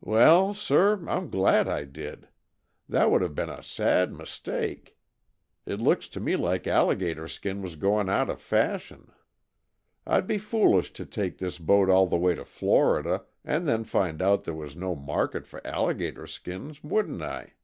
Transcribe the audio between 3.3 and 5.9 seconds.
been a sad mistake. It